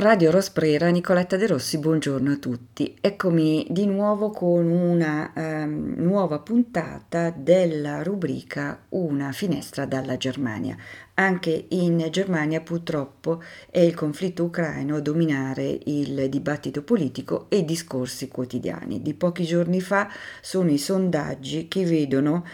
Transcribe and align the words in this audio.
Radio 0.00 0.30
Rosprera, 0.30 0.90
Nicoletta 0.90 1.36
De 1.36 1.48
Rossi, 1.48 1.76
buongiorno 1.78 2.30
a 2.30 2.36
tutti. 2.36 2.96
Eccomi 3.00 3.66
di 3.68 3.84
nuovo 3.84 4.30
con 4.30 4.70
una 4.70 5.32
um, 5.34 5.94
nuova 5.96 6.38
puntata 6.38 7.34
della 7.36 8.04
rubrica 8.04 8.84
Una 8.90 9.32
finestra 9.32 9.86
dalla 9.86 10.16
Germania. 10.16 10.76
Anche 11.14 11.66
in 11.70 12.06
Germania 12.12 12.60
purtroppo 12.60 13.42
è 13.68 13.80
il 13.80 13.94
conflitto 13.94 14.44
ucraino 14.44 14.94
a 14.94 15.00
dominare 15.00 15.80
il 15.86 16.28
dibattito 16.28 16.84
politico 16.84 17.46
e 17.48 17.56
i 17.56 17.64
discorsi 17.64 18.28
quotidiani. 18.28 19.02
Di 19.02 19.14
pochi 19.14 19.42
giorni 19.42 19.80
fa 19.80 20.08
sono 20.40 20.70
i 20.70 20.78
sondaggi 20.78 21.66
che 21.66 21.84
vedono 21.84 22.44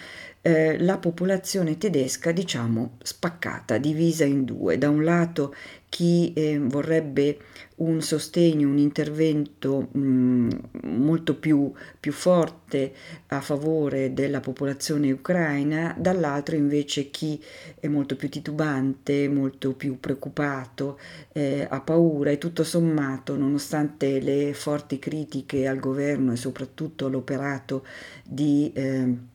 eh, 0.46 0.78
la 0.78 0.98
popolazione 0.98 1.78
tedesca, 1.78 2.30
diciamo, 2.30 2.98
spaccata, 3.02 3.78
divisa 3.78 4.24
in 4.24 4.44
due. 4.44 4.76
Da 4.76 4.90
un 4.90 5.02
lato 5.02 5.54
chi 5.94 6.32
eh, 6.32 6.58
vorrebbe 6.58 7.38
un 7.76 8.02
sostegno, 8.02 8.66
un 8.68 8.78
intervento 8.78 9.90
mh, 9.92 10.00
mm, 10.00 10.50
molto 10.86 11.36
più, 11.36 11.72
più, 12.00 12.10
forte 12.10 12.92
a 13.28 13.40
favore 13.40 14.12
della 14.12 14.40
popolazione 14.40 15.12
ucraina, 15.12 15.94
dall'altro 15.96 16.56
invece 16.56 17.10
chi 17.12 17.40
è 17.78 17.86
molto 17.86 18.16
più 18.16 18.28
titubante, 18.28 19.28
molto 19.28 19.74
più 19.74 20.00
preoccupato, 20.00 20.98
eh, 21.32 21.64
ha 21.70 21.80
paura 21.80 22.32
e 22.32 22.38
tutto 22.38 22.64
sommato, 22.64 23.36
nonostante 23.36 24.18
le 24.18 24.52
forti 24.52 24.98
critiche 24.98 25.68
al 25.68 25.78
governo 25.78 26.32
e 26.32 26.36
soprattutto 26.36 27.06
all'operato 27.06 27.86
di... 28.24 28.72
Eh, 28.74 29.32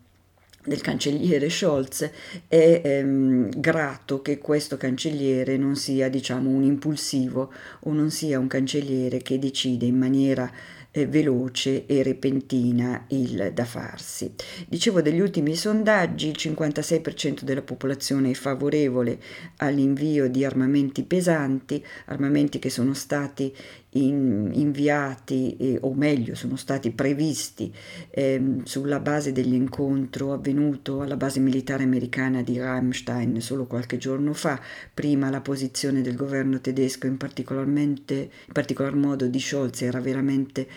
del 0.66 0.82
cancelliere 0.82 1.50
Scholz 1.50 2.10
è 2.48 2.82
ehm, 2.84 3.50
grato 3.60 4.22
che 4.22 4.38
questo 4.38 4.78
cancelliere 4.78 5.58
non 5.58 5.76
sia 5.76 6.10
diciamo 6.10 6.50
un 6.50 6.64
impulsivo 6.64 7.52
o 7.82 7.94
non 7.94 8.12
sia 8.12 8.40
un 8.40 8.48
cancelliere 8.48 9.20
che 9.20 9.40
decide 9.40 9.86
in 9.86 9.98
maniera 9.98 10.52
eh, 10.92 11.06
veloce 11.06 11.86
e 11.86 12.04
repentina 12.04 13.06
il 13.10 13.52
da 13.54 13.66
farsi. 13.66 14.34
Dicevo 14.68 15.02
degli 15.02 15.20
ultimi 15.20 15.56
sondaggi, 15.56 16.28
il 16.28 16.36
56% 16.38 17.42
della 17.42 17.62
popolazione 17.62 18.32
è 18.32 18.34
favorevole 18.34 19.20
all'invio 19.58 20.30
di 20.30 20.44
armamenti 20.44 21.04
pesanti, 21.04 21.84
armamenti 22.06 22.60
che 22.60 22.70
sono 22.70 22.94
stati 22.94 23.54
in, 23.92 24.52
inviati 24.54 25.56
eh, 25.58 25.78
o 25.82 25.94
meglio 25.94 26.36
sono 26.36 26.56
stati 26.56 26.92
previsti 26.92 27.74
eh, 28.10 28.58
sulla 28.64 29.00
base 29.00 29.32
dell'incontro 29.32 30.34
avvenuto 30.34 31.02
alla 31.02 31.18
base 31.18 31.40
militare 31.40 31.84
americana 31.84 32.44
di 32.44 32.60
Ramstein 32.60 33.42
solo 33.42 33.66
qualche 33.66 33.98
giorno 33.98 34.34
fa, 34.34 34.60
prima 34.94 35.30
la 35.30 35.42
posizione 35.42 36.02
del 36.02 36.16
governo 36.16 36.60
tedesco 36.60 37.08
in, 37.08 37.14
in 37.14 38.54
particolar 38.54 38.96
modo 38.96 39.28
di 39.28 39.40
Scholz 39.40 39.82
era 39.82 40.00
veramente 40.00 40.68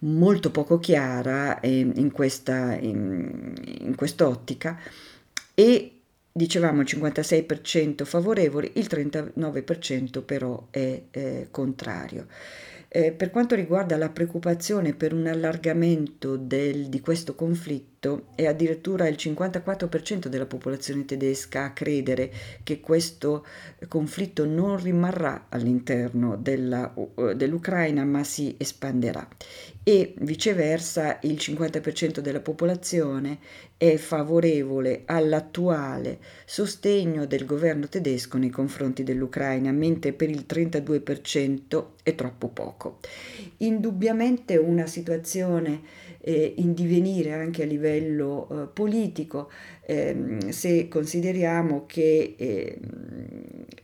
molto 0.00 0.50
poco 0.50 0.78
chiara 0.78 1.60
eh, 1.60 1.78
in, 1.94 2.10
questa, 2.10 2.74
in, 2.74 3.52
in 3.80 3.94
quest'ottica 3.94 4.78
e 5.54 5.99
dicevamo 6.32 6.82
il 6.82 6.88
56% 6.90 8.04
favorevoli, 8.04 8.72
il 8.74 8.86
39% 8.88 10.22
però 10.24 10.66
è 10.70 11.02
eh, 11.10 11.48
contrario. 11.50 12.26
Eh, 12.92 13.12
per 13.12 13.30
quanto 13.30 13.54
riguarda 13.54 13.96
la 13.96 14.08
preoccupazione 14.08 14.94
per 14.94 15.12
un 15.12 15.28
allargamento 15.28 16.36
del, 16.36 16.88
di 16.88 16.98
questo 16.98 17.36
conflitto, 17.36 18.26
è 18.34 18.46
addirittura 18.46 19.06
il 19.06 19.14
54% 19.16 20.26
della 20.26 20.46
popolazione 20.46 21.04
tedesca 21.04 21.66
a 21.66 21.72
credere 21.72 22.32
che 22.64 22.80
questo 22.80 23.46
conflitto 23.86 24.44
non 24.44 24.76
rimarrà 24.82 25.46
all'interno 25.50 26.36
della, 26.36 26.92
uh, 26.92 27.32
dell'Ucraina 27.34 28.04
ma 28.04 28.24
si 28.24 28.56
espanderà 28.58 29.28
e 29.82 30.14
viceversa 30.18 31.18
il 31.22 31.34
50% 31.34 32.20
della 32.20 32.40
popolazione 32.40 33.38
è 33.76 33.96
favorevole 33.96 35.02
all'attuale 35.06 36.18
sostegno 36.44 37.24
del 37.26 37.46
governo 37.46 37.88
tedesco 37.88 38.36
nei 38.36 38.50
confronti 38.50 39.02
dell'Ucraina, 39.02 39.72
mentre 39.72 40.12
per 40.12 40.28
il 40.28 40.44
32% 40.46 41.84
è 42.02 42.14
troppo 42.14 42.48
poco. 42.48 42.98
Indubbiamente 43.58 44.56
una 44.56 44.86
situazione 44.86 45.80
eh, 46.20 46.54
in 46.58 46.74
divenire 46.74 47.32
anche 47.32 47.62
a 47.62 47.66
livello 47.66 48.48
eh, 48.50 48.66
politico, 48.66 49.50
ehm, 49.86 50.50
se 50.50 50.88
consideriamo 50.88 51.86
che 51.86 52.34
eh, 52.36 52.78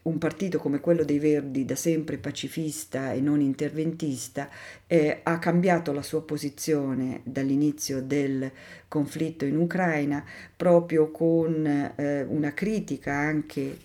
un 0.02 0.18
partito 0.18 0.58
come 0.58 0.80
quello 0.80 1.04
dei 1.04 1.18
Verdi, 1.18 1.64
da 1.64 1.76
sempre 1.76 2.18
pacifista 2.18 3.12
e 3.12 3.20
non 3.20 3.40
interventista, 3.40 4.48
eh, 4.86 5.20
ha 5.22 5.38
cambiato 5.38 5.92
la 5.92 6.02
sua 6.02 6.22
posizione 6.22 7.20
dall'inizio 7.24 8.02
del 8.02 8.50
conflitto 8.88 9.44
in 9.44 9.56
Ucraina 9.56 10.24
proprio 10.56 11.10
con 11.10 11.66
eh, 11.66 12.22
una 12.22 12.52
critica 12.52 13.14
anche 13.14 13.76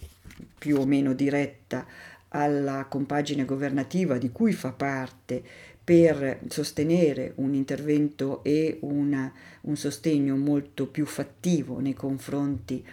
più 0.57 0.77
o 0.77 0.85
meno 0.85 1.13
diretta 1.13 1.85
alla 2.33 2.85
compagine 2.87 3.45
governativa 3.45 4.17
di 4.17 4.31
cui 4.31 4.53
fa 4.53 4.71
parte 4.71 5.43
per 5.83 6.39
sostenere 6.47 7.33
un 7.35 7.53
intervento 7.53 8.43
e 8.43 8.77
una, 8.81 9.31
un 9.61 9.75
sostegno 9.75 10.35
molto 10.35 10.87
più 10.87 11.05
fattivo 11.05 11.79
nei 11.79 11.93
confronti 11.93 12.85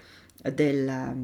della, 0.52 1.14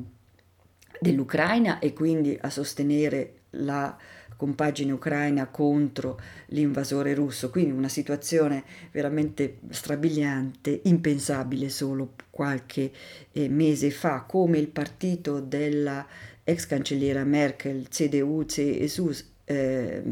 dell'Ucraina 1.00 1.78
e 1.78 1.92
quindi 1.92 2.36
a 2.40 2.50
sostenere 2.50 3.40
la 3.50 3.96
compagine 4.36 4.92
ucraina 4.92 5.46
contro 5.46 6.20
l'invasore 6.46 7.14
russo, 7.14 7.50
quindi 7.50 7.70
una 7.70 7.88
situazione 7.88 8.64
veramente 8.90 9.58
strabiliante, 9.70 10.80
impensabile 10.84 11.68
solo 11.68 12.14
qualche 12.30 12.90
eh, 13.32 13.48
mese 13.48 13.90
fa, 13.90 14.22
come 14.22 14.58
il 14.58 14.68
partito 14.68 15.40
della 15.40 16.06
ex 16.42 16.66
cancelliera 16.66 17.24
Merkel, 17.24 17.88
CDU, 17.88 18.44
CSU, 18.44 19.10
eh, 19.44 20.02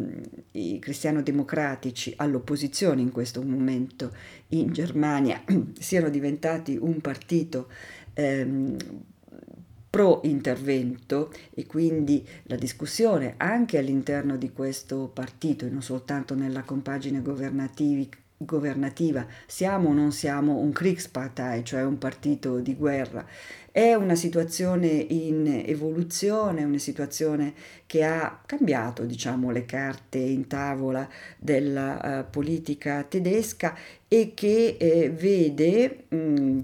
i 0.52 0.78
cristiano-democratici 0.78 2.12
all'opposizione 2.16 3.00
in 3.00 3.10
questo 3.10 3.42
momento 3.42 4.14
in 4.48 4.72
Germania 4.72 5.42
siano 5.78 6.08
diventati 6.08 6.76
un 6.80 7.00
partito 7.00 7.68
ehm, 8.14 8.76
pro 9.92 10.20
intervento 10.24 11.30
e 11.52 11.66
quindi 11.66 12.26
la 12.44 12.56
discussione 12.56 13.34
anche 13.36 13.76
all'interno 13.76 14.36
di 14.36 14.50
questo 14.50 15.10
partito 15.12 15.66
e 15.66 15.68
non 15.68 15.82
soltanto 15.82 16.34
nella 16.34 16.62
compagine 16.62 17.20
governativa 17.20 18.06
siamo 19.46 19.90
o 19.90 19.92
non 19.92 20.12
siamo 20.12 20.56
un 20.56 20.72
Kriegspartei, 20.72 21.64
cioè 21.64 21.82
un 21.82 21.98
partito 21.98 22.58
di 22.58 22.74
guerra. 22.74 23.26
È 23.70 23.94
una 23.94 24.14
situazione 24.14 24.86
in 24.88 25.62
evoluzione, 25.66 26.64
una 26.64 26.78
situazione 26.78 27.54
che 27.86 28.04
ha 28.04 28.40
cambiato 28.44 29.04
diciamo, 29.04 29.50
le 29.50 29.64
carte 29.64 30.18
in 30.18 30.46
tavola 30.46 31.08
della 31.38 32.24
uh, 32.26 32.30
politica 32.30 33.02
tedesca 33.04 33.74
e 34.08 34.32
che 34.34 34.76
eh, 34.78 35.10
vede 35.10 36.04
mh, 36.08 36.60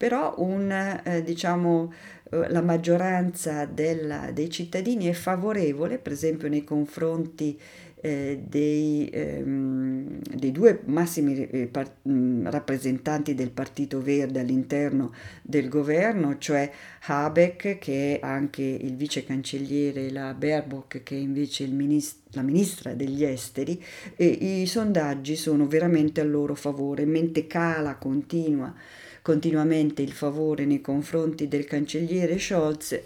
però 0.00 0.34
un, 0.38 0.70
eh, 0.70 1.22
diciamo, 1.22 1.92
la 2.30 2.62
maggioranza 2.62 3.64
della, 3.64 4.30
dei 4.32 4.50
cittadini 4.50 5.06
è 5.06 5.12
favorevole, 5.12 5.98
per 5.98 6.12
esempio 6.12 6.48
nei 6.48 6.64
confronti 6.64 7.58
eh, 8.02 8.42
dei, 8.46 9.08
ehm, 9.12 10.20
dei, 10.34 10.52
due 10.52 10.80
massimi 10.86 11.46
eh, 11.48 11.66
par- 11.66 11.96
mh, 12.02 12.48
rappresentanti 12.50 13.34
del 13.34 13.50
Partito 13.50 14.00
Verde 14.00 14.40
all'interno 14.40 15.12
del 15.42 15.68
governo, 15.68 16.38
cioè 16.38 16.70
Habeck, 17.06 17.78
che 17.78 18.18
è 18.18 18.24
anche 18.24 18.62
il 18.62 18.96
vice 18.96 19.24
cancelliere, 19.24 20.10
la 20.10 20.32
Baerbock, 20.32 21.02
che 21.02 21.16
è 21.16 21.18
invece 21.18 21.66
minist- 21.66 22.20
la 22.32 22.42
ministra 22.42 22.94
degli 22.94 23.24
esteri, 23.24 23.82
e 24.16 24.26
i 24.26 24.66
sondaggi 24.66 25.36
sono 25.36 25.66
veramente 25.66 26.20
a 26.20 26.24
loro 26.24 26.54
favore, 26.54 27.04
mentre 27.04 27.46
cala, 27.46 27.96
continua 27.96 28.72
continuamente 29.22 30.02
il 30.02 30.12
favore 30.12 30.64
nei 30.64 30.80
confronti 30.80 31.48
del 31.48 31.64
cancelliere 31.64 32.38
Scholz, 32.38 33.00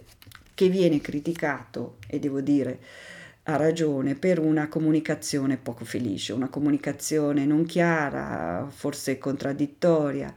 che 0.55 0.69
viene 0.69 1.00
criticato, 1.00 1.96
e 2.06 2.19
devo 2.19 2.40
dire 2.40 2.78
ha 3.46 3.56
ragione, 3.56 4.14
per 4.14 4.38
una 4.38 4.69
comunicazione 4.69 5.58
poco 5.58 5.84
felice, 5.84 6.32
una 6.32 6.49
comunicazione 6.49 7.44
non 7.44 7.66
chiara, 7.66 8.66
forse 8.70 9.19
contraddittoria, 9.19 10.32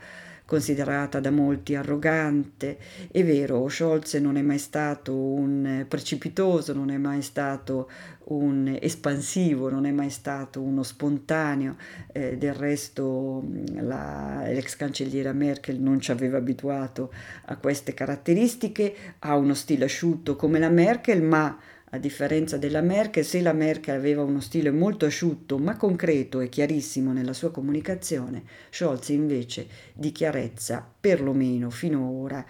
considerata 0.47 1.19
da 1.19 1.29
molti 1.29 1.75
arrogante. 1.75 2.77
È 3.11 3.23
vero, 3.23 3.67
Scholz 3.67 4.13
non 4.15 4.37
è 4.37 4.41
mai 4.41 4.57
stato 4.57 5.13
un 5.13 5.85
precipitoso, 5.87 6.73
non 6.73 6.89
è 6.89 6.97
mai 6.97 7.21
stato 7.21 7.89
un 8.29 8.77
espansivo, 8.81 9.69
non 9.69 9.85
è 9.85 9.91
mai 9.91 10.09
stato 10.09 10.61
uno 10.61 10.83
spontaneo, 10.83 11.75
eh, 12.13 12.37
del 12.37 12.53
resto 12.53 13.45
la, 13.75 14.43
l'ex 14.47 14.77
cancelliera 14.77 15.33
Merkel 15.33 15.81
non 15.81 15.99
ci 15.99 16.11
aveva 16.11 16.37
abituato 16.37 17.11
a 17.45 17.57
queste 17.57 17.93
caratteristiche, 17.93 18.95
ha 19.19 19.35
uno 19.35 19.53
stile 19.53 19.85
asciutto 19.85 20.37
come 20.37 20.59
la 20.59 20.69
Merkel, 20.69 21.21
ma 21.21 21.57
A 21.91 21.99
differenza 21.99 22.57
della 22.57 22.81
Merkel, 22.81 23.23
se 23.23 23.39
la 23.41 23.53
Merkel 23.53 23.95
aveva 23.95 24.21
uno 24.21 24.41
stile 24.41 24.71
molto 24.71 25.05
asciutto 25.05 25.57
ma 25.57 25.77
concreto 25.77 26.41
e 26.41 26.49
chiarissimo 26.49 27.13
nella 27.13 27.31
sua 27.31 27.49
comunicazione, 27.49 28.43
Scholz 28.69 29.07
invece 29.09 29.67
di 29.93 30.11
chiarezza, 30.11 30.85
perlomeno 30.99 31.69
finora, 31.69 32.45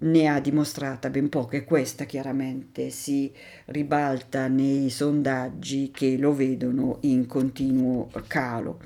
ne 0.00 0.26
ha 0.28 0.40
dimostrata 0.40 1.10
ben 1.10 1.28
poco 1.28 1.56
e 1.56 1.64
questa 1.64 2.04
chiaramente 2.04 2.88
si 2.88 3.30
ribalta 3.66 4.48
nei 4.48 4.88
sondaggi 4.88 5.90
che 5.92 6.16
lo 6.16 6.32
vedono 6.32 6.96
in 7.02 7.26
continuo 7.26 8.08
calo. 8.26 8.80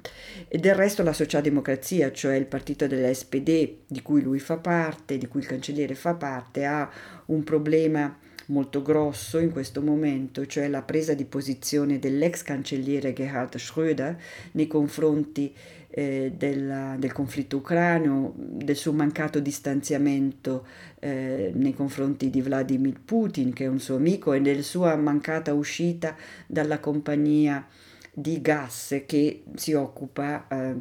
E 0.48 0.58
del 0.58 0.74
resto 0.74 1.04
la 1.04 1.12
socialdemocrazia, 1.12 2.10
cioè 2.10 2.34
il 2.34 2.46
partito 2.46 2.88
dell'SPD 2.88 3.74
di 3.86 4.02
cui 4.02 4.20
lui 4.20 4.40
fa 4.40 4.56
parte, 4.56 5.16
di 5.16 5.28
cui 5.28 5.40
il 5.40 5.46
cancelliere 5.46 5.94
fa 5.94 6.14
parte, 6.14 6.64
ha 6.64 6.90
un 7.26 7.44
problema 7.44 8.18
molto 8.46 8.82
grosso 8.82 9.38
in 9.38 9.50
questo 9.50 9.82
momento, 9.82 10.46
cioè 10.46 10.68
la 10.68 10.82
presa 10.82 11.14
di 11.14 11.24
posizione 11.24 11.98
dell'ex 11.98 12.42
cancelliere 12.42 13.12
Gerhard 13.12 13.56
Schröder 13.56 14.16
nei 14.52 14.66
confronti 14.66 15.54
eh, 15.90 16.32
della, 16.36 16.96
del 16.98 17.12
conflitto 17.12 17.58
ucraino, 17.58 18.32
del 18.36 18.76
suo 18.76 18.92
mancato 18.92 19.40
distanziamento 19.40 20.66
eh, 20.98 21.52
nei 21.54 21.74
confronti 21.74 22.30
di 22.30 22.40
Vladimir 22.40 22.98
Putin, 23.04 23.52
che 23.52 23.64
è 23.64 23.68
un 23.68 23.78
suo 23.78 23.96
amico, 23.96 24.32
e 24.32 24.40
della 24.40 24.62
sua 24.62 24.96
mancata 24.96 25.52
uscita 25.52 26.16
dalla 26.46 26.80
compagnia 26.80 27.66
di 28.14 28.40
gas 28.40 29.02
che 29.06 29.44
si 29.54 29.72
occupa 29.72 30.46
eh, 30.48 30.74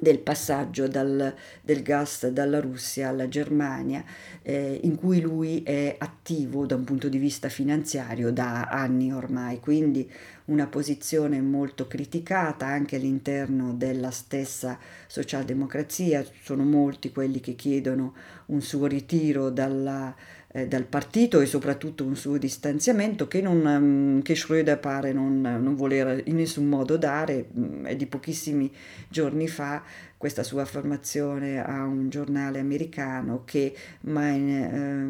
del 0.00 0.18
passaggio 0.18 0.88
dal, 0.88 1.34
del 1.60 1.82
gas 1.82 2.26
dalla 2.28 2.58
Russia 2.58 3.08
alla 3.08 3.28
Germania, 3.28 4.02
eh, 4.42 4.80
in 4.82 4.96
cui 4.96 5.20
lui 5.20 5.62
è 5.62 5.94
attivo 5.98 6.66
da 6.66 6.74
un 6.74 6.84
punto 6.84 7.08
di 7.08 7.18
vista 7.18 7.48
finanziario 7.48 8.32
da 8.32 8.64
anni 8.64 9.12
ormai, 9.12 9.60
quindi 9.60 10.10
una 10.46 10.66
posizione 10.66 11.40
molto 11.40 11.86
criticata 11.86 12.66
anche 12.66 12.96
all'interno 12.96 13.74
della 13.74 14.10
stessa 14.10 14.78
socialdemocrazia, 15.06 16.24
sono 16.42 16.64
molti 16.64 17.12
quelli 17.12 17.40
che 17.40 17.54
chiedono 17.54 18.14
un 18.46 18.62
suo 18.62 18.86
ritiro 18.86 19.50
dalla 19.50 20.14
eh, 20.52 20.66
dal 20.66 20.84
partito 20.84 21.40
e 21.40 21.46
soprattutto 21.46 22.04
un 22.04 22.16
suo 22.16 22.36
distanziamento 22.36 23.28
che, 23.28 23.40
non, 23.40 23.64
um, 23.64 24.22
che 24.22 24.34
Schröder 24.34 24.80
pare 24.80 25.12
non, 25.12 25.40
non, 25.40 25.76
voler 25.76 26.22
in 26.24 26.36
nessun 26.36 26.66
modo 26.66 26.96
dare. 26.96 27.46
Mm, 27.56 27.84
è 27.86 27.96
di 27.96 28.06
pochissimi 28.06 28.70
giorni 29.08 29.46
fa 29.46 29.82
questa 30.20 30.42
sua 30.42 30.60
affermazione 30.60 31.64
a 31.64 31.82
un 31.84 32.10
giornale 32.10 32.58
americano 32.58 33.40
che 33.46 33.74
mein, 34.02 34.50
eh, 34.50 34.68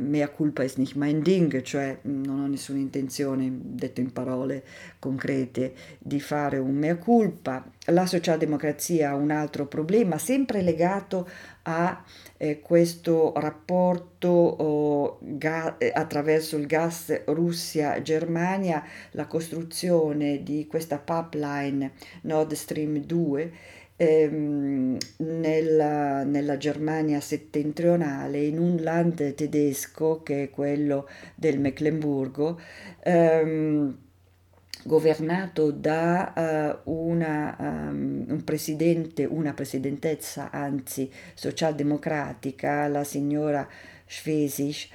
mea 0.08 0.28
culpa 0.28 0.62
ist 0.62 0.78
nicht 0.78 0.94
mein 0.94 1.20
Ding, 1.20 1.62
cioè 1.62 1.98
mm, 2.06 2.22
non 2.22 2.38
ho 2.38 2.46
nessuna 2.46 2.78
intenzione, 2.78 3.50
detto 3.60 4.00
in 4.00 4.12
parole 4.12 4.62
concrete, 5.00 5.74
di 5.98 6.20
fare 6.20 6.58
un 6.58 6.76
mea 6.76 6.94
culpa. 6.94 7.68
La 7.86 8.06
socialdemocrazia 8.06 9.10
ha 9.10 9.16
un 9.16 9.32
altro 9.32 9.66
problema, 9.66 10.16
sempre 10.16 10.62
legato 10.62 11.28
a 11.62 12.04
eh, 12.36 12.60
questo 12.60 13.32
rapporto 13.34 14.28
oh, 14.28 15.18
ga- 15.22 15.76
eh, 15.78 15.90
attraverso 15.92 16.56
il 16.56 16.66
gas 16.66 17.24
Russia-Germania, 17.24 18.84
la 19.10 19.26
costruzione 19.26 20.44
di 20.44 20.68
questa 20.68 20.98
pipeline 20.98 21.94
Nord 22.22 22.52
Stream 22.52 22.98
2 22.98 23.78
ehm, 24.00 24.97
nella, 25.19 26.25
nella, 26.25 26.56
Germania 26.56 27.20
settentrionale, 27.20 28.43
in 28.43 28.58
un 28.58 28.76
land 28.81 29.35
tedesco 29.35 30.23
che 30.23 30.44
è 30.44 30.50
quello 30.50 31.06
del 31.35 31.58
Mecklenburgo. 31.61 32.58
Ehm, 33.02 33.99
governato 34.82 35.70
da 35.73 36.81
uh, 36.82 36.91
una, 36.91 37.55
um, 37.58 38.25
un 38.29 38.43
presidente, 38.44 39.26
una 39.26 39.52
presidentezza 39.52 40.50
anzi 40.50 41.11
socialdemocratica, 41.35 42.88
la 42.88 43.05
signora 43.05 43.69
Schwesig. 44.06 44.88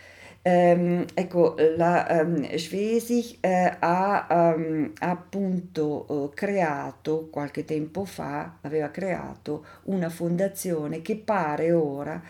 Um, 0.48 1.06
ecco, 1.16 1.56
la 1.76 2.06
um, 2.22 2.56
Schwesig 2.56 3.40
uh, 3.42 3.78
ha 3.80 4.54
um, 4.56 4.92
appunto 5.00 6.06
uh, 6.08 6.32
creato 6.36 7.30
qualche 7.32 7.66
tempo 7.66 8.06
fa, 8.06 8.58
aveva 8.62 8.90
creato 8.92 9.66
una 9.86 10.10
fondazione 10.10 11.02
che 11.02 11.16
pare 11.16 11.72
ora 11.72 12.22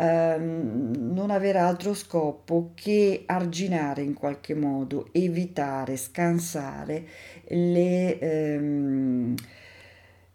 ehm, 0.00 1.12
non 1.12 1.30
avere 1.30 1.58
altro 1.58 1.94
scopo 1.94 2.72
che 2.74 3.22
arginare 3.26 4.02
in 4.02 4.14
qualche 4.14 4.54
modo, 4.54 5.08
evitare, 5.12 5.96
scansare 5.96 7.06
le, 7.48 8.18
ehm, 8.18 9.34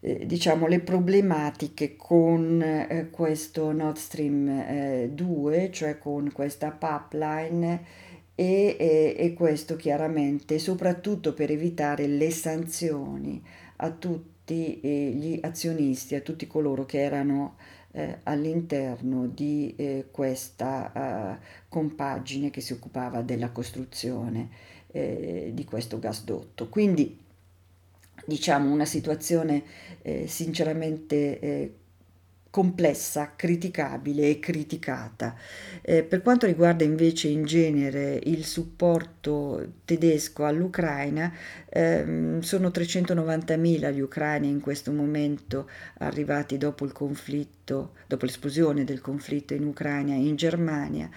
eh, 0.05 0.27
diciamo, 0.27 0.67
le 0.67 0.81
problematiche 0.81 1.95
con 1.95 2.61
eh, 2.61 3.09
questo 3.09 3.71
Nord 3.71 3.97
Stream 3.97 4.47
eh, 4.47 5.09
2, 5.11 5.71
cioè 5.71 5.97
con 5.97 6.31
questa 6.31 6.69
pipeline. 6.69 8.03
E, 8.37 8.75
e, 8.77 9.15
e 9.17 9.33
questo 9.33 9.77
chiaramente 9.77 10.59
soprattutto 10.59 11.33
per 11.33 11.51
evitare 11.51 12.05
le 12.05 12.31
sanzioni 12.31 13.41
a 13.77 13.89
tutti 13.91 14.81
eh, 14.81 15.11
gli 15.15 15.39
azionisti, 15.41 16.15
a 16.15 16.19
tutti 16.19 16.45
coloro 16.45 16.85
che 16.85 16.99
erano 16.99 17.55
eh, 17.93 18.19
all'interno 18.23 19.25
di 19.27 19.73
eh, 19.77 20.07
questa 20.11 21.37
eh, 21.39 21.45
compagine 21.69 22.49
che 22.49 22.59
si 22.59 22.73
occupava 22.73 23.21
della 23.21 23.51
costruzione 23.51 24.49
eh, 24.91 25.51
di 25.53 25.63
questo 25.63 25.97
gasdotto. 25.97 26.67
Quindi 26.67 27.23
diciamo 28.25 28.71
una 28.71 28.85
situazione 28.85 29.63
eh, 30.01 30.27
sinceramente 30.27 31.39
eh, 31.39 31.73
complessa, 32.55 33.33
criticabile 33.35 34.29
e 34.29 34.39
criticata. 34.39 35.35
Eh, 35.81 36.03
per 36.03 36.21
quanto 36.21 36.45
riguarda 36.45 36.85
invece 36.85 37.27
in 37.27 37.43
genere 37.43 38.17
il 38.23 38.45
supporto 38.45 39.73
tedesco 39.83 40.45
all'Ucraina, 40.45 41.33
ehm, 41.67 42.39
sono 42.39 42.69
390.000 42.69 43.91
gli 43.91 43.99
ucraini 43.99 44.47
in 44.47 44.61
questo 44.61 44.93
momento 44.93 45.69
arrivati 45.97 46.57
dopo 46.57 46.85
il 46.85 46.93
conflitto, 46.93 47.95
dopo 48.07 48.23
l'esplosione 48.23 48.85
del 48.85 49.01
conflitto 49.01 49.53
in 49.53 49.65
Ucraina 49.65 50.13
in 50.13 50.37
Germania 50.37 51.09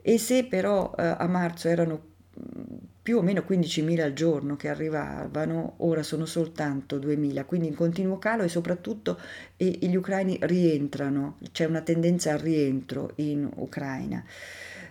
e 0.00 0.18
se 0.18 0.44
però 0.44 0.94
eh, 0.96 1.02
a 1.02 1.26
marzo 1.26 1.66
erano 1.66 2.12
più 3.02 3.18
o 3.18 3.22
meno 3.22 3.44
15.000 3.46 4.00
al 4.00 4.12
giorno 4.12 4.56
che 4.56 4.68
arrivavano, 4.68 5.74
ora 5.78 6.02
sono 6.02 6.24
soltanto 6.24 6.98
2.000, 6.98 7.44
quindi 7.44 7.68
in 7.68 7.74
continuo 7.74 8.18
calo 8.18 8.42
e 8.42 8.48
soprattutto 8.48 9.18
gli 9.56 9.94
ucraini 9.94 10.38
rientrano, 10.40 11.36
c'è 11.52 11.66
una 11.66 11.82
tendenza 11.82 12.32
al 12.32 12.38
rientro 12.38 13.12
in 13.16 13.48
Ucraina. 13.56 14.24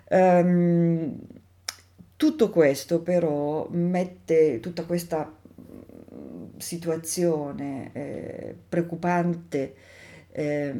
Um, 0.09 1.17
tutto 2.15 2.49
questo 2.49 3.01
però 3.01 3.67
mette 3.71 4.59
tutta 4.59 4.83
questa 4.83 5.35
situazione 6.57 7.89
eh, 7.93 8.55
preoccupante 8.69 9.75
eh, 10.35 10.73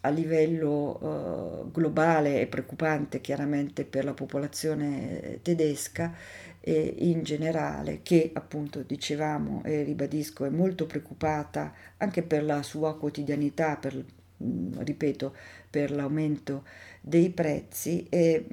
a 0.00 0.08
livello 0.08 0.98
eh, 1.00 1.70
globale 1.72 2.40
e 2.40 2.46
preoccupante 2.46 3.20
chiaramente 3.20 3.84
per 3.84 4.04
la 4.04 4.14
popolazione 4.14 5.38
tedesca 5.42 6.12
eh, 6.60 6.94
in 6.98 7.22
generale, 7.22 8.00
che 8.02 8.30
appunto 8.34 8.82
dicevamo 8.82 9.62
e 9.64 9.84
ribadisco 9.84 10.44
è 10.44 10.50
molto 10.50 10.86
preoccupata 10.86 11.72
anche 11.98 12.22
per 12.22 12.42
la 12.42 12.62
sua 12.62 12.96
quotidianità, 12.98 13.76
per, 13.76 14.04
ripeto, 14.38 15.34
per 15.70 15.90
l'aumento 15.90 16.64
dei 17.00 17.30
prezzi 17.30 18.06
e 18.08 18.46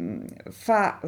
fa 0.50 1.00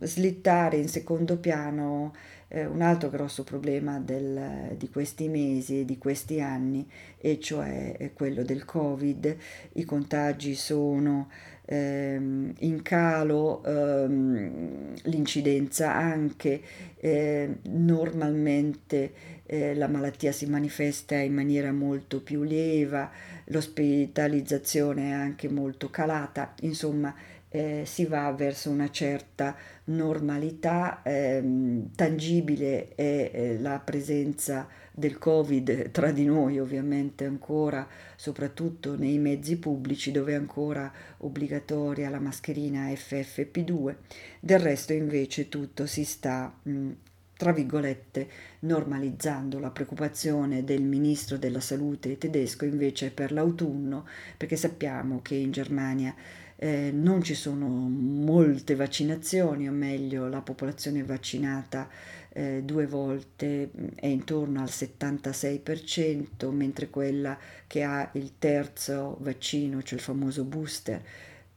slittare 0.00 0.76
in 0.76 0.88
secondo 0.88 1.38
piano 1.38 2.12
eh, 2.48 2.64
un 2.64 2.80
altro 2.80 3.10
grosso 3.10 3.44
problema 3.44 3.98
del, 3.98 4.74
di 4.76 4.88
questi 4.88 5.28
mesi 5.28 5.80
e 5.80 5.84
di 5.84 5.98
questi 5.98 6.40
anni, 6.40 6.88
e 7.18 7.40
cioè 7.40 7.96
eh, 7.98 8.12
quello 8.12 8.42
del 8.42 8.64
Covid. 8.64 9.36
I 9.72 9.84
contagi 9.84 10.54
sono 10.54 11.28
ehm, 11.64 12.54
in 12.60 12.82
calo, 12.82 13.64
ehm, 13.64 14.94
l'incidenza 15.02 15.94
anche, 15.94 16.62
eh, 16.98 17.56
normalmente 17.64 19.12
eh, 19.44 19.74
la 19.74 19.88
malattia 19.88 20.32
si 20.32 20.46
manifesta 20.46 21.16
in 21.16 21.34
maniera 21.34 21.72
molto 21.72 22.22
più 22.22 22.42
lieva, 22.42 23.10
l'ospitalizzazione 23.46 25.10
è 25.10 25.12
anche 25.12 25.48
molto 25.48 25.90
calata, 25.90 26.54
insomma 26.60 27.14
eh, 27.48 27.84
si 27.86 28.04
va 28.04 28.30
verso 28.32 28.70
una 28.70 28.90
certa 28.90 29.56
normalità, 29.84 31.00
ehm, 31.02 31.90
tangibile 31.94 32.88
è 32.94 33.30
eh, 33.32 33.58
la 33.60 33.78
presenza 33.78 34.68
del 34.92 35.18
Covid 35.18 35.90
tra 35.90 36.10
di 36.10 36.24
noi 36.24 36.58
ovviamente 36.58 37.24
ancora, 37.24 37.86
soprattutto 38.16 38.96
nei 38.96 39.18
mezzi 39.18 39.58
pubblici 39.58 40.10
dove 40.10 40.32
è 40.32 40.36
ancora 40.36 40.92
obbligatoria 41.18 42.10
la 42.10 42.18
mascherina 42.18 42.88
FFP2, 42.88 43.94
del 44.40 44.58
resto 44.58 44.92
invece 44.92 45.48
tutto 45.48 45.86
si 45.86 46.04
sta 46.04 46.52
mh, 46.62 46.90
tra 47.36 47.52
virgolette, 47.52 48.28
normalizzando 48.60 49.58
la 49.58 49.70
preoccupazione 49.70 50.64
del 50.64 50.82
ministro 50.82 51.36
della 51.36 51.60
salute 51.60 52.16
tedesco 52.16 52.64
invece 52.64 53.10
per 53.10 53.30
l'autunno, 53.32 54.06
perché 54.36 54.56
sappiamo 54.56 55.20
che 55.20 55.34
in 55.34 55.50
Germania 55.50 56.14
eh, 56.56 56.90
non 56.92 57.22
ci 57.22 57.34
sono 57.34 57.66
molte 57.68 58.74
vaccinazioni, 58.74 59.68
o 59.68 59.72
meglio 59.72 60.28
la 60.28 60.40
popolazione 60.40 61.02
vaccinata 61.02 61.88
eh, 62.30 62.62
due 62.64 62.86
volte 62.86 63.70
mm, 63.78 63.86
è 63.96 64.06
intorno 64.06 64.60
al 64.60 64.68
76%, 64.68 66.50
mentre 66.50 66.88
quella 66.88 67.38
che 67.66 67.82
ha 67.82 68.08
il 68.14 68.32
terzo 68.38 69.18
vaccino, 69.20 69.82
cioè 69.82 69.98
il 69.98 70.04
famoso 70.04 70.44
booster, 70.44 71.02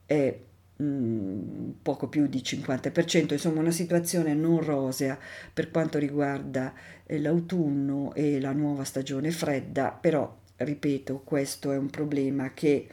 è 0.04 0.38
poco 1.82 2.08
più 2.08 2.26
di 2.26 2.38
50%, 2.38 3.32
insomma 3.32 3.60
una 3.60 3.70
situazione 3.70 4.34
non 4.34 4.62
rosea 4.62 5.18
per 5.52 5.70
quanto 5.70 5.98
riguarda 5.98 6.72
eh, 7.06 7.18
l'autunno 7.18 8.14
e 8.14 8.40
la 8.40 8.52
nuova 8.52 8.84
stagione 8.84 9.30
fredda, 9.30 9.90
però 9.90 10.36
ripeto, 10.56 11.22
questo 11.24 11.72
è 11.72 11.76
un 11.76 11.90
problema 11.90 12.52
che 12.52 12.86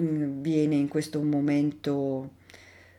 Mm, 0.00 0.40
viene 0.42 0.74
in 0.74 0.88
questo 0.88 1.22
momento 1.22 2.32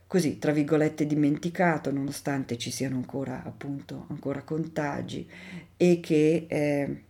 così, 0.08 0.40
tra 0.40 0.54
virgolette, 0.54 1.06
dimenticato, 1.06 1.92
nonostante 1.92 2.58
ci 2.58 2.72
siano 2.72 2.96
ancora, 2.96 3.44
appunto, 3.44 4.06
ancora 4.10 4.44
contagi 4.44 5.30
e 5.76 6.00
che 6.00 6.46
eh, 6.48 7.02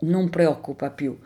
non 0.00 0.28
preoccupa 0.28 0.90
più 0.90 1.16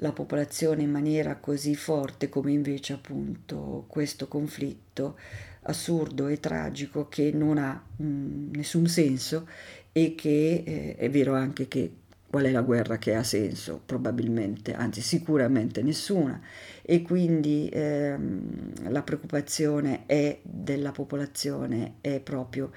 la 0.00 0.12
popolazione 0.12 0.82
in 0.82 0.90
maniera 0.90 1.36
così 1.36 1.74
forte 1.74 2.28
come 2.28 2.52
invece 2.52 2.92
appunto 2.94 3.84
questo 3.86 4.28
conflitto 4.28 5.18
assurdo 5.62 6.28
e 6.28 6.40
tragico 6.40 7.08
che 7.08 7.30
non 7.32 7.58
ha 7.58 7.82
mh, 7.96 8.04
mm, 8.04 8.50
nessun 8.54 8.86
senso 8.86 9.46
e 9.92 10.14
che 10.14 10.62
eh, 10.64 10.96
è 10.96 11.10
vero 11.10 11.34
anche 11.34 11.68
che 11.68 11.92
qual 12.30 12.44
è 12.44 12.50
la 12.52 12.62
guerra 12.62 12.96
che 12.96 13.14
ha 13.16 13.24
senso? 13.24 13.82
Probabilmente, 13.84 14.72
anzi 14.72 15.00
sicuramente 15.00 15.82
nessuna. 15.82 16.40
E 16.80 17.02
quindi 17.02 17.68
ehm, 17.72 18.88
la 18.88 19.02
preoccupazione 19.02 20.06
è 20.06 20.38
della 20.42 20.92
popolazione 20.92 21.94
è 22.00 22.20
proprio 22.20 22.70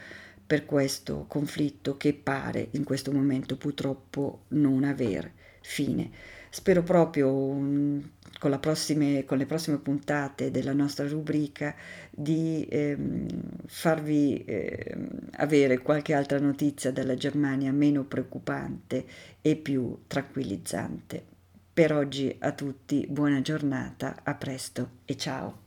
per 0.46 0.66
questo 0.66 1.26
conflitto 1.28 1.98
che 1.98 2.14
pare 2.16 2.70
in 2.72 2.84
questo 2.84 3.12
momento 3.12 3.56
purtroppo 3.56 4.46
non 4.50 4.84
avere 4.84 5.43
fine. 5.64 6.12
Spero 6.50 6.84
proprio 6.84 7.34
um, 7.34 8.12
con, 8.38 8.56
prossime, 8.60 9.26
con, 9.26 9.40
le 9.40 9.48
prossime 9.48 9.80
puntate 9.80 10.52
della 10.52 10.74
nostra 10.74 11.08
rubrica 11.08 11.74
di 12.12 12.68
ehm, 12.70 13.26
farvi 13.66 14.44
ehm, 14.46 15.08
avere 15.38 15.80
qualche 15.80 16.14
altra 16.14 16.38
notizia 16.40 16.92
dalla 16.92 17.16
Germania 17.16 17.72
meno 17.72 18.04
preoccupante 18.04 19.06
e 19.42 19.56
più 19.56 20.04
tranquillizzante. 20.06 21.26
Per 21.74 21.92
oggi 21.92 22.36
a 22.38 22.52
tutti 22.52 23.08
buona 23.10 23.42
giornata, 23.42 24.20
a 24.22 24.36
presto 24.36 24.90
e 25.06 25.18
ciao. 25.18 25.63